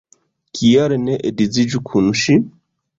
Kial 0.59 0.97
ne 1.03 1.19
edziĝu 1.33 1.85
kun 1.93 2.13
ŝi? 2.25 2.43